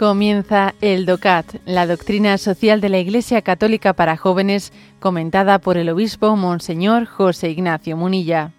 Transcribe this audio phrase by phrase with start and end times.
[0.00, 5.90] Comienza el DOCAT, la doctrina social de la Iglesia Católica para jóvenes, comentada por el
[5.90, 8.50] obispo Monseñor José Ignacio Munilla.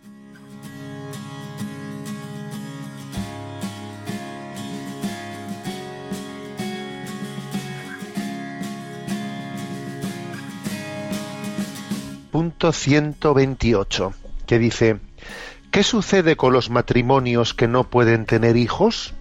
[12.29, 14.13] Punto 128,
[14.45, 14.99] que dice,
[15.71, 19.15] ¿qué sucede con los matrimonios que no pueden tener hijos?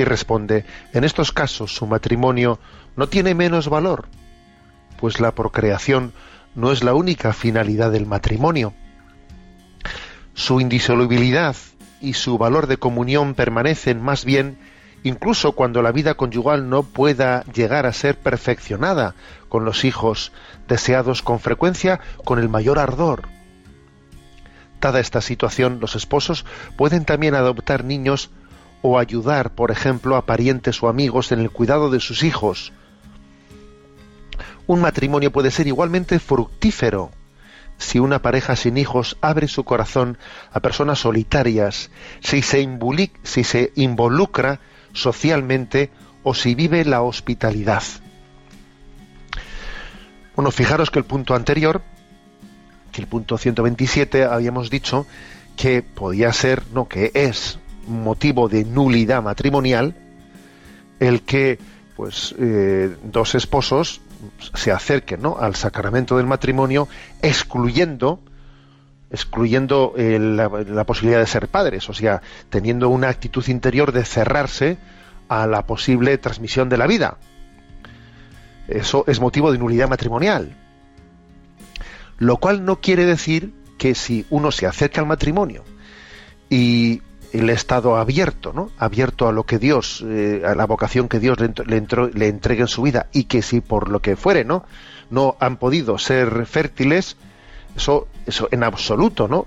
[0.00, 0.64] Y responde,
[0.94, 2.58] en estos casos su matrimonio
[2.96, 4.08] no tiene menos valor,
[4.98, 6.14] pues la procreación
[6.54, 8.72] no es la única finalidad del matrimonio.
[10.32, 11.54] Su indisolubilidad
[12.00, 14.56] y su valor de comunión permanecen más bien
[15.02, 19.14] incluso cuando la vida conyugal no pueda llegar a ser perfeccionada
[19.50, 20.32] con los hijos
[20.66, 23.28] deseados con frecuencia con el mayor ardor.
[24.80, 26.46] Dada esta situación, los esposos
[26.78, 28.30] pueden también adoptar niños
[28.82, 32.72] o ayudar, por ejemplo, a parientes o amigos en el cuidado de sus hijos.
[34.66, 37.10] Un matrimonio puede ser igualmente fructífero
[37.80, 40.18] si una pareja sin hijos abre su corazón
[40.52, 44.60] a personas solitarias, si se, involucra
[44.92, 45.90] socialmente
[46.22, 47.82] o si vive la hospitalidad.
[50.36, 51.82] Bueno, fijaros que el punto anterior,
[52.92, 55.06] que el punto 127, habíamos dicho
[55.56, 59.94] que podía ser, no, que es motivo de nulidad matrimonial
[60.98, 61.58] el que
[61.96, 64.00] pues eh, dos esposos
[64.54, 65.38] se acerquen ¿no?
[65.38, 66.88] al sacramento del matrimonio
[67.22, 68.20] excluyendo
[69.10, 74.78] excluyendo la, posibilidad de ser padres, o sea, teniendo una actitud interior de cerrarse
[75.28, 77.18] a la posible transmisión de la vida.
[78.68, 80.56] Eso es motivo de nulidad matrimonial.
[82.18, 85.64] Lo cual no quiere decir que si uno se acerca al matrimonio
[86.48, 87.02] y
[87.32, 88.70] el estado abierto, ¿no?
[88.78, 92.68] Abierto a lo que Dios, eh, a la vocación que Dios le, le, entregue en
[92.68, 94.64] su vida y que si por lo que fuere, ¿no?
[95.10, 97.16] No han podido ser fértiles,
[97.76, 99.46] eso, eso en absoluto, ¿no?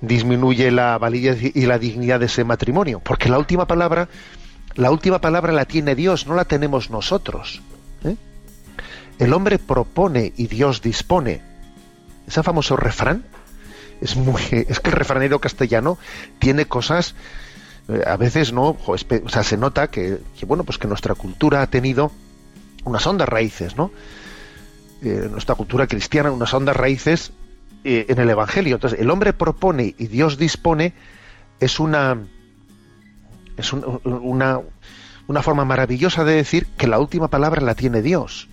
[0.00, 4.08] Disminuye la validez y la dignidad de ese matrimonio, porque la última palabra,
[4.74, 7.62] la última palabra la tiene Dios, no la tenemos nosotros.
[8.04, 8.16] ¿eh?
[9.18, 11.42] El hombre propone y Dios dispone.
[12.26, 13.24] Ese famoso refrán,
[14.00, 15.98] es que el refranero castellano
[16.38, 17.14] tiene cosas
[17.88, 21.66] eh, a veces no o sea se nota que, bueno pues que nuestra cultura ha
[21.66, 22.12] tenido
[22.84, 23.90] unas hondas raíces no
[25.02, 27.32] eh, nuestra cultura cristiana unas hondas raíces
[27.86, 28.76] eh, en el evangelio.
[28.76, 30.94] Entonces el hombre propone y Dios dispone
[31.60, 32.16] es una
[33.58, 34.60] es una
[35.26, 38.48] una forma maravillosa de decir que la última palabra la tiene Dios.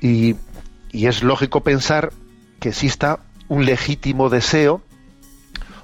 [0.00, 0.34] Y,
[0.90, 2.12] y es lógico pensar
[2.58, 4.82] que exista un legítimo deseo,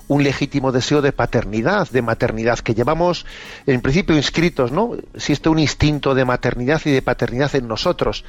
[0.08, 3.24] un legítimo deseo de paternidad, de maternidad, que llevamos
[3.66, 4.96] en principio inscritos, ¿no?
[5.14, 8.24] Existe un instinto de maternidad y de paternidad en nosotros.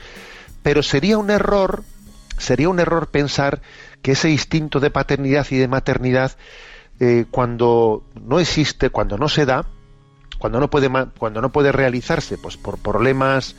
[0.61, 1.83] Pero sería un error,
[2.37, 3.61] sería un error pensar
[4.01, 6.37] que ese instinto de paternidad y de maternidad,
[6.99, 9.65] eh, cuando no existe, cuando no se da,
[10.39, 13.55] cuando no puede, cuando no puede realizarse, pues por problemas,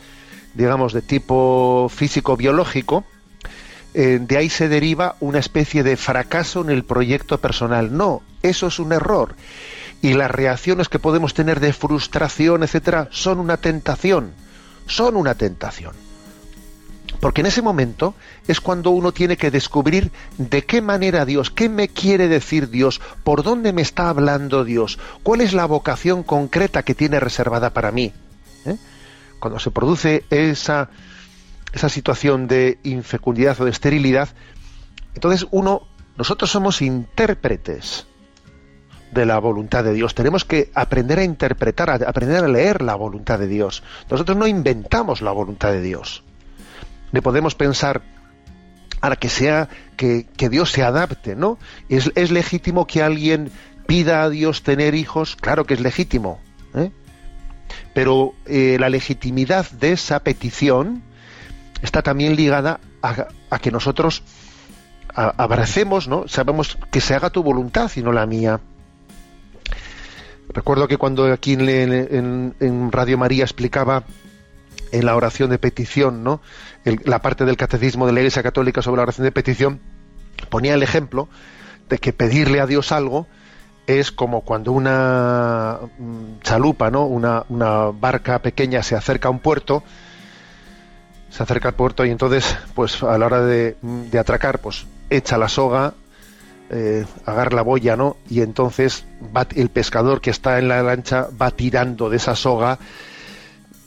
[0.55, 3.05] digamos, de tipo físico-biológico,
[3.94, 7.97] eh, de ahí se deriva una especie de fracaso en el proyecto personal.
[7.97, 9.37] No, eso es un error.
[10.03, 14.33] Y las reacciones que podemos tener de frustración, etcétera, son una tentación.
[14.87, 15.94] Son una tentación.
[17.21, 18.15] Porque en ese momento
[18.49, 23.00] es cuando uno tiene que descubrir de qué manera Dios, qué me quiere decir Dios,
[23.22, 27.93] por dónde me está hablando Dios, cuál es la vocación concreta que tiene reservada para
[27.93, 28.12] mí.
[28.66, 28.77] ¿Eh?
[29.38, 30.91] Cuando se produce esa,
[31.75, 34.29] esa situación de infecundidad o de esterilidad,
[35.15, 35.83] entonces uno,
[36.17, 38.07] nosotros somos intérpretes
[39.12, 40.15] de la voluntad de Dios.
[40.15, 43.83] Tenemos que aprender a interpretar, a aprender a leer la voluntad de Dios.
[44.10, 46.22] Nosotros no inventamos la voluntad de Dios.
[47.13, 48.03] Le podemos pensar
[49.01, 51.59] para que sea que, Dios se adapte, ¿no?
[51.89, 53.51] ¿Es, ¿Es, legítimo que alguien
[53.87, 55.37] pida a Dios tener hijos?
[55.37, 56.41] Claro que es legítimo.
[56.75, 56.91] ¿eh?
[57.93, 61.03] Pero eh, la legitimidad de esa petición
[61.84, 64.22] está también ligada a, que nosotros
[65.15, 66.27] abracemos, ¿no?
[66.27, 68.60] Sabemos que se haga tu voluntad y no la mía.
[70.48, 74.04] Recuerdo que cuando aquí en, Radio María explicaba
[74.92, 76.41] en la oración de petición, ¿no?
[76.84, 79.81] la parte del catecismo de la Iglesia Católica sobre la oración de petición,
[80.48, 81.28] ponía el ejemplo
[81.89, 83.27] de que pedirle a Dios algo
[83.86, 87.04] es como cuando una mm, chalupa, ¿no?
[87.04, 87.45] Una
[87.91, 89.83] barca pequeña se acerca a un puerto
[91.34, 93.77] se acerca al puerto y entonces, pues a la hora de,
[94.19, 95.95] atracar, pues echa la soga,
[96.71, 98.16] eh, agarra la boya, ¿no?
[98.31, 99.04] Y entonces
[99.36, 102.78] va, el pescador que está en la lancha va tirando de esa soga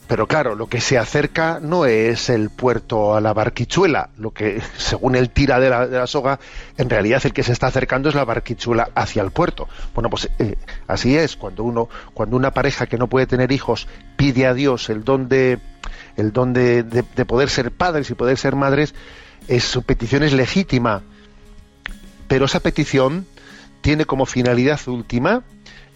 [0.07, 4.61] pero claro, lo que se acerca no es el puerto a la barquichuela, lo que,
[4.77, 6.39] según el tira de la, soga,
[6.77, 9.67] en realidad el que se está acercando es la barquichuela hacia el puerto.
[9.93, 10.55] Bueno, pues eh,
[10.87, 14.89] así es, cuando uno, cuando una pareja que no puede tener hijos pide a Dios
[14.89, 15.59] el don de,
[16.15, 16.83] el don de,
[17.27, 18.95] poder ser padres y poder ser madres,
[19.49, 21.03] es, su petición es legítima.
[22.29, 23.25] Pero esa petición
[23.81, 25.43] tiene como finalidad última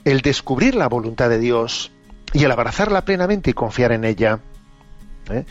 [0.04, 1.92] el descubrir la voluntad de Dios
[2.34, 4.40] y el abrazarla plenamente y confiar en ella.
[5.30, 5.46] ¿eh?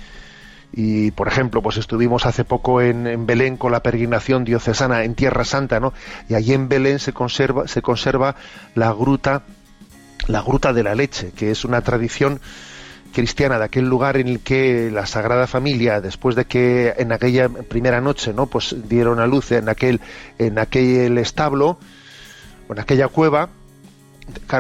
[0.73, 5.45] Y, por ejemplo, pues estuvimos hace poco en, Belén con la peregrinación diocesana en Tierra
[5.45, 5.93] Santa, ¿no?
[6.29, 8.37] Y allí en Belén se conserva, se conserva
[8.75, 9.43] la gruta,
[10.29, 12.41] la gruta de la leche, que es una tradición
[13.13, 17.49] cristiana de aquel lugar en el que la Sagrada Familia, después de que en aquella
[17.49, 18.47] primera noche, ¿no?
[18.47, 20.01] Pues dieron a luz en aquel,
[20.39, 21.81] en aquel establo,
[22.69, 23.49] en aquella cueva,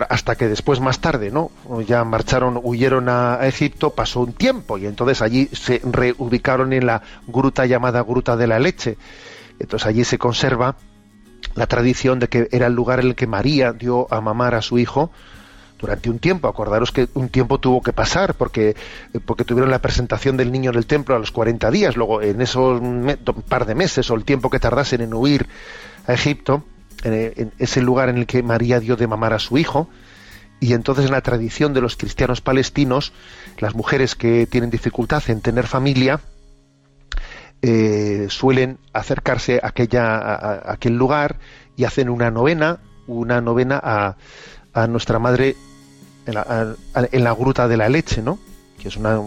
[0.08, 1.50] hasta que después más tarde, ¿no?
[1.86, 7.02] Ya marcharon, huyeron a, Egipto, pasó un tiempo y entonces allí se reubicaron en la
[7.26, 8.96] gruta llamada Gruta de la Leche.
[9.58, 10.76] Entonces allí se conserva
[11.54, 14.62] la tradición de que era el lugar en el que María dio a mamar a
[14.62, 15.10] su hijo
[15.78, 16.48] durante un tiempo.
[16.48, 18.76] Acordaros que un tiempo tuvo que pasar porque,
[19.24, 21.96] porque tuvieron la presentación del niño en el templo a los 40 días.
[21.96, 22.80] Luego, en esos
[23.48, 25.48] par de meses o el tiempo que tardasen en huir
[26.06, 26.64] a Egipto,
[27.04, 29.88] en ese lugar en el que María dio de mamar a su hijo,
[30.60, 33.12] y entonces en la tradición de los cristianos palestinos,
[33.58, 36.20] las mujeres que tienen dificultad en tener familia,
[37.62, 41.38] eh, suelen acercarse a, aquella, aquel lugar
[41.76, 44.16] y hacen una novena, una novena a,
[44.72, 45.56] a nuestra madre
[46.26, 48.38] en la, gruta de la leche, ¿no?
[48.80, 49.20] Que es una,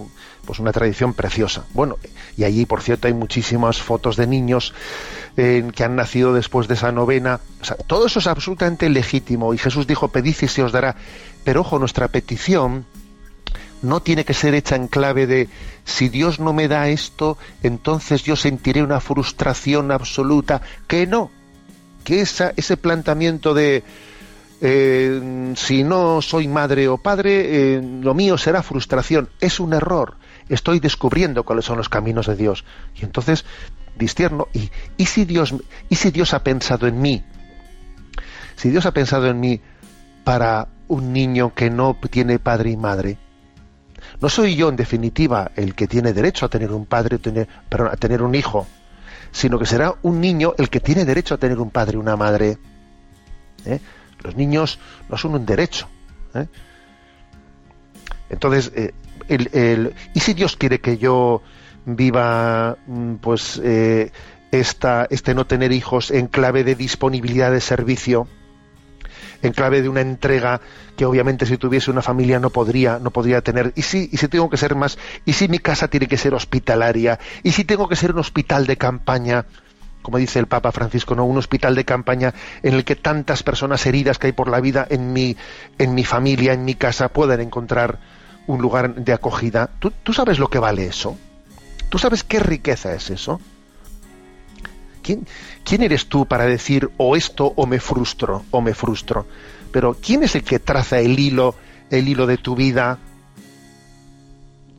[0.46, 1.66] pues una tradición preciosa.
[1.74, 1.98] Bueno,
[2.36, 4.74] y allí, por cierto, hay muchísimas fotos de niños
[5.38, 7.40] eh, que han nacido después de esa novena.
[7.88, 9.54] Todo eso es absolutamente legítimo.
[9.54, 10.96] Y Jesús dijo, pedid y se os dará.
[11.44, 12.86] Pero ojo, nuestra petición
[13.84, 15.50] no tiene que ser hecha en clave de
[15.86, 20.62] si Dios no me da esto, entonces yo sentiré una frustración absoluta.
[20.88, 21.30] Que no.
[22.04, 23.84] Que esa, ese planteamiento de
[24.66, 29.30] eh, si no soy madre o padre, eh, lo mío será frustración.
[29.40, 30.16] Es un error
[30.50, 32.64] estoy descubriendo cuáles son los caminos de Dios.
[32.96, 33.46] Y entonces
[33.98, 34.48] distierno.
[34.98, 35.56] ¿Y, si Dios,
[35.90, 37.24] ¿Y si Dios ha pensado en mí?
[38.56, 39.62] Si Dios ha pensado en mí
[40.24, 43.18] para un niño que no tiene padre y madre,
[44.22, 47.98] no soy yo en definitiva el que tiene derecho a tener un padre, tener, a
[47.98, 48.68] tener un hijo,
[49.32, 52.16] sino que será un niño el que tiene derecho a tener un padre y una
[52.16, 52.58] madre.
[53.66, 53.80] ¿Eh?
[54.24, 54.80] Los niños
[55.10, 55.88] no son un derecho.
[56.34, 56.48] ¿eh?
[58.30, 58.94] Entonces, eh,
[59.28, 61.42] el, ¿y si Dios quiere que yo
[61.86, 64.12] viva mm, pues eh,
[64.52, 68.28] esta, este no tener hijos en clave de disponibilidad de servicio?
[69.42, 70.62] en clave de una entrega
[70.96, 74.30] que obviamente si tuviese una familia no podría no podría tener y si y si
[74.30, 77.90] tengo que ser más y si mi casa tiene que ser hospitalaria y si tengo
[77.90, 79.46] que ser un hospital de campaña
[80.04, 81.26] como dice el Papa Francisco, ¿no?
[81.26, 84.86] un hospital de campaña en el que tantas personas heridas que hay por la vida
[84.88, 85.36] en mi,
[85.80, 87.98] en mi familia, en mi casa, puedan encontrar
[88.46, 89.72] un lugar de acogida.
[89.80, 91.18] ¿Tú, sabes lo que vale eso?
[91.90, 93.40] ¿Tú sabes qué riqueza es eso?
[95.02, 95.26] ¿Quién,
[95.64, 99.26] ¿Quién eres tú para decir o esto o me frustro o me frustro?
[99.72, 101.56] Pero ¿quién es el que traza el hilo,
[101.90, 103.00] el hilo de tu vida?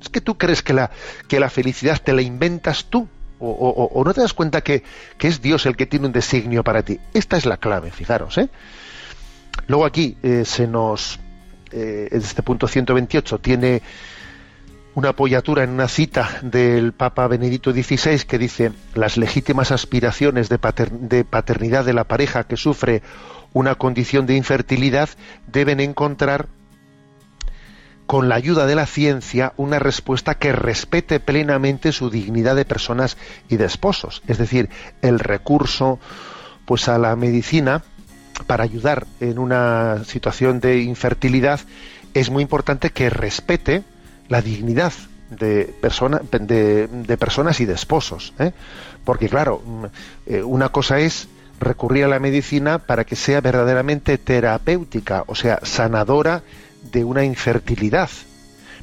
[0.01, 0.91] ¿Es que tú crees que la,
[1.29, 3.09] que la felicidad te la inventas tú?
[3.39, 4.83] O, no te das cuenta que,
[5.21, 7.01] es Dios el que tiene un designio para ti?
[7.13, 8.39] Esta es la clave, fijaros.
[8.39, 8.49] ¿eh?
[9.67, 11.19] Luego aquí eh, se nos,
[11.73, 13.83] eh, este punto 128 tiene
[14.95, 20.59] una apoyatura en una cita del Papa Benedicto XVI que dice las legítimas aspiraciones de,
[20.59, 23.03] paternidad de la pareja que sufre
[23.53, 25.09] una condición de infertilidad
[25.49, 26.47] deben encontrar
[28.07, 33.17] con la ayuda de la ciencia una respuesta que respete plenamente su dignidad de personas
[33.49, 34.69] y de esposos, es decir,
[35.03, 35.99] el recurso
[36.67, 37.83] pues a la medicina
[38.47, 41.61] para ayudar en una situación de infertilidad,
[42.15, 43.85] es muy importante que respete
[44.29, 44.93] la dignidad
[45.31, 48.35] de, de, personas y de esposos.
[48.39, 48.53] ¿eh?
[49.05, 49.85] Porque claro, mm,
[50.27, 51.29] eh, una cosa es
[51.61, 56.43] recurrir a la medicina para que sea verdaderamente terapéutica, o sea, sanadora
[56.91, 58.11] de una infertilidad.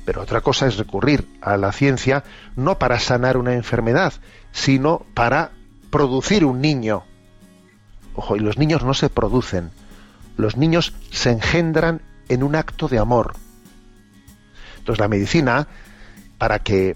[0.05, 2.23] Pero otra cosa es recurrir a la ciencia
[2.55, 4.13] no para sanar una enfermedad,
[4.51, 5.51] sino para
[5.89, 7.03] producir un niño.
[8.15, 9.71] Ojo, y los niños no se producen.
[10.37, 13.33] Los niños se engendran en un acto de amor.
[14.79, 15.67] Entonces la medicina,
[16.37, 16.95] para que,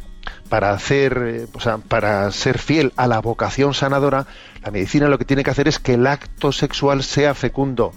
[0.49, 1.47] para hacer, eh,
[1.87, 4.25] para ser fiel a la vocación sanadora,
[4.63, 7.93] la medicina lo que tiene que hacer es que el acto sexual sea fecundo.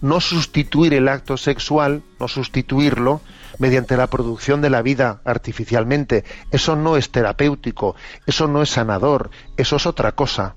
[0.00, 3.20] No sustituir el acto sexual, no sustituirlo
[3.58, 6.24] mediante la producción de la vida artificialmente.
[6.50, 10.54] Eso no es terapéutico, eso no es sanador, eso es otra cosa,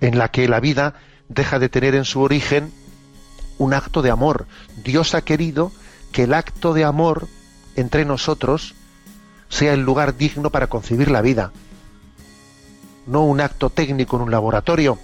[0.00, 0.94] en la que la vida
[1.28, 2.72] deja de tener en su origen
[3.58, 4.46] un acto de amor.
[4.82, 5.70] Dios ha querido
[6.10, 7.28] que el acto de amor
[7.76, 8.74] entre nosotros
[9.48, 11.52] sea el lugar digno para concebir la vida,
[13.06, 14.98] no un acto técnico en un laboratorio.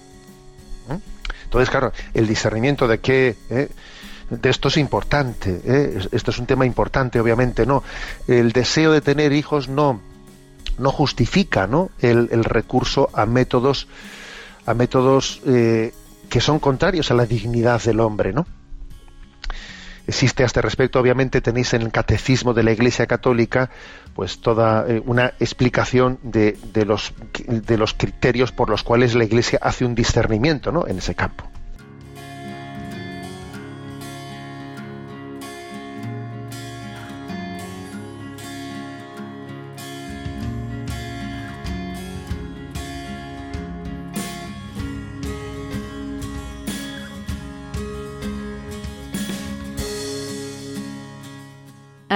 [1.49, 1.51] ¿Eh?
[1.51, 3.69] Entonces, claro, el discernimiento de qué ¿eh?
[4.31, 5.99] de esto es importante, ¿eh?
[6.13, 7.83] esto es un tema importante, obviamente, no.
[8.27, 10.01] El deseo de tener hijos no,
[10.79, 11.91] no justifica, ¿no?
[12.01, 13.89] El, recurso a métodos,
[14.67, 18.47] a métodos que son contrarios a la dignidad del hombre, ¿no?
[20.09, 23.69] Existe a este respecto, obviamente tenéis en el catecismo de la Iglesia Católica,
[24.15, 27.13] pues toda eh, una explicación de, los,
[27.47, 30.87] de los criterios por los cuales la Iglesia hace un discernimiento ¿no?
[30.87, 31.48] en ese campo.